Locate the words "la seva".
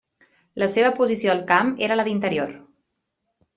0.63-0.89